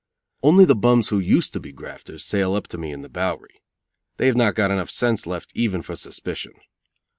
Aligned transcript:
Only 0.41 0.65
the 0.65 0.73
bums 0.73 1.09
who 1.09 1.19
used 1.19 1.53
to 1.53 1.59
be 1.59 1.71
grafters 1.71 2.25
sail 2.25 2.55
up 2.55 2.65
to 2.69 2.79
me 2.79 2.91
in 2.91 3.03
the 3.03 3.07
Bowery. 3.07 3.61
They 4.17 4.25
have 4.25 4.35
not 4.35 4.55
got 4.55 4.71
enough 4.71 4.89
sense 4.89 5.27
left 5.27 5.51
even 5.53 5.83
for 5.83 5.95
suspicion. 5.95 6.53